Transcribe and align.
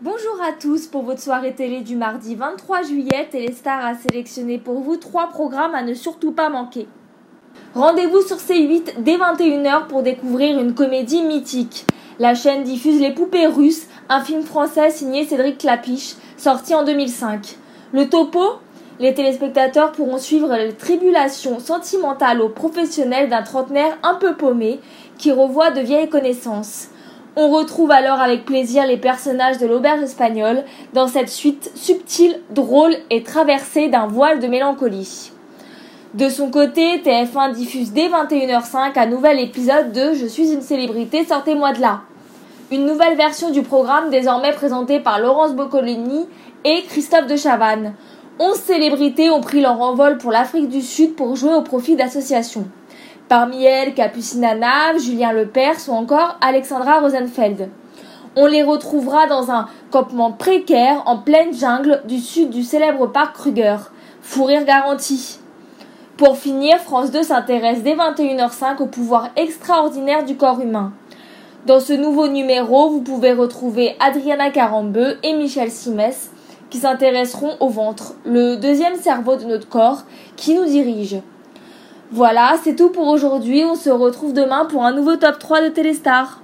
Bonjour 0.00 0.40
à 0.48 0.52
tous 0.52 0.86
pour 0.86 1.02
votre 1.02 1.20
soirée 1.20 1.56
télé 1.56 1.80
du 1.80 1.96
mardi 1.96 2.36
23 2.36 2.82
juillet. 2.82 3.26
Téléstar 3.32 3.84
a 3.84 3.96
sélectionné 3.96 4.56
pour 4.56 4.78
vous 4.78 4.96
trois 4.96 5.26
programmes 5.26 5.74
à 5.74 5.82
ne 5.82 5.92
surtout 5.92 6.30
pas 6.30 6.50
manquer. 6.50 6.86
Rendez-vous 7.74 8.22
sur 8.22 8.36
C8 8.36 9.02
dès 9.02 9.16
21h 9.16 9.88
pour 9.88 10.04
découvrir 10.04 10.60
une 10.60 10.76
comédie 10.76 11.24
mythique. 11.24 11.84
La 12.20 12.36
chaîne 12.36 12.62
diffuse 12.62 13.00
Les 13.00 13.10
Poupées 13.10 13.48
Russes, 13.48 13.88
un 14.08 14.20
film 14.20 14.42
français 14.42 14.90
signé 14.90 15.24
Cédric 15.24 15.58
Clapiche, 15.58 16.14
sorti 16.36 16.76
en 16.76 16.84
2005. 16.84 17.56
Le 17.92 18.08
topo? 18.08 18.60
Les 19.00 19.14
téléspectateurs 19.14 19.90
pourront 19.90 20.18
suivre 20.18 20.54
les 20.54 20.74
tribulations 20.74 21.58
sentimentales 21.58 22.40
ou 22.40 22.50
professionnelles 22.50 23.28
d'un 23.28 23.42
trentenaire 23.42 23.98
un 24.04 24.14
peu 24.14 24.36
paumé 24.36 24.78
qui 25.18 25.32
revoit 25.32 25.72
de 25.72 25.80
vieilles 25.80 26.08
connaissances. 26.08 26.90
On 27.40 27.50
retrouve 27.50 27.92
alors 27.92 28.20
avec 28.20 28.44
plaisir 28.44 28.84
les 28.84 28.96
personnages 28.96 29.58
de 29.58 29.66
l'auberge 29.68 30.02
espagnole 30.02 30.64
dans 30.92 31.06
cette 31.06 31.28
suite 31.28 31.70
subtile, 31.76 32.40
drôle 32.50 32.96
et 33.10 33.22
traversée 33.22 33.86
d'un 33.86 34.08
voile 34.08 34.40
de 34.40 34.48
mélancolie. 34.48 35.30
De 36.14 36.28
son 36.30 36.50
côté, 36.50 36.98
TF1 36.98 37.52
diffuse 37.52 37.92
dès 37.92 38.08
21h05 38.08 38.98
un 38.98 39.06
nouvel 39.06 39.38
épisode 39.38 39.92
de 39.92 40.14
Je 40.14 40.26
suis 40.26 40.50
une 40.50 40.62
célébrité, 40.62 41.24
sortez-moi 41.24 41.74
de 41.74 41.80
là. 41.80 42.00
Une 42.72 42.86
nouvelle 42.86 43.16
version 43.16 43.50
du 43.50 43.62
programme 43.62 44.10
désormais 44.10 44.50
présentée 44.50 44.98
par 44.98 45.20
Laurence 45.20 45.54
Boccolini 45.54 46.26
et 46.64 46.82
Christophe 46.88 47.28
de 47.28 47.36
Chavannes. 47.36 47.94
Onze 48.40 48.56
célébrités 48.56 49.30
ont 49.30 49.40
pris 49.40 49.60
leur 49.60 49.80
envol 49.80 50.18
pour 50.18 50.32
l'Afrique 50.32 50.68
du 50.68 50.82
Sud 50.82 51.14
pour 51.14 51.36
jouer 51.36 51.54
au 51.54 51.62
profit 51.62 51.94
d'associations. 51.94 52.66
Parmi 53.28 53.62
elles, 53.62 53.92
Capucine 53.92 54.40
Nave, 54.40 54.98
Julien 54.98 55.32
Lepers 55.32 55.88
ou 55.88 55.92
encore 55.92 56.38
Alexandra 56.40 57.00
Rosenfeld. 57.00 57.68
On 58.36 58.46
les 58.46 58.62
retrouvera 58.62 59.26
dans 59.26 59.50
un 59.50 59.68
campement 59.90 60.32
précaire 60.32 61.02
en 61.04 61.18
pleine 61.18 61.52
jungle 61.52 62.00
du 62.06 62.20
sud 62.20 62.48
du 62.48 62.62
célèbre 62.62 63.06
parc 63.06 63.36
Kruger. 63.36 63.76
Fou 64.22 64.44
rire 64.44 64.64
garanti. 64.64 65.40
Pour 66.16 66.38
finir, 66.38 66.78
France 66.78 67.10
2 67.10 67.22
s'intéresse 67.22 67.82
dès 67.82 67.96
21h05 67.96 68.78
au 68.78 68.86
pouvoir 68.86 69.28
extraordinaire 69.36 70.24
du 70.24 70.36
corps 70.36 70.60
humain. 70.60 70.92
Dans 71.66 71.80
ce 71.80 71.92
nouveau 71.92 72.28
numéro, 72.28 72.88
vous 72.88 73.02
pouvez 73.02 73.34
retrouver 73.34 73.94
Adriana 74.00 74.48
Carambeu 74.50 75.18
et 75.22 75.34
Michel 75.34 75.70
Simès 75.70 76.30
qui 76.70 76.78
s'intéresseront 76.78 77.56
au 77.60 77.68
ventre, 77.68 78.14
le 78.24 78.56
deuxième 78.56 78.96
cerveau 78.96 79.36
de 79.36 79.44
notre 79.44 79.68
corps 79.68 80.04
qui 80.36 80.54
nous 80.54 80.64
dirige. 80.64 81.20
Voilà, 82.10 82.56
c'est 82.64 82.74
tout 82.74 82.88
pour 82.88 83.06
aujourd'hui. 83.08 83.64
On 83.64 83.74
se 83.74 83.90
retrouve 83.90 84.32
demain 84.32 84.64
pour 84.64 84.84
un 84.84 84.92
nouveau 84.92 85.16
top 85.16 85.38
3 85.38 85.62
de 85.62 85.68
Téléstar. 85.68 86.40